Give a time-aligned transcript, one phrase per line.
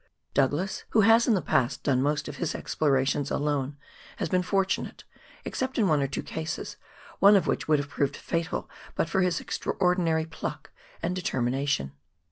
[0.33, 3.77] Douglas, who has in the past done most of his explorations alone,
[4.17, 5.03] has been fortunate,
[5.45, 6.75] except in one or two cases,
[7.19, 10.71] one of which would have proved fatal but for his extraordinary pluck
[11.03, 11.91] and determination.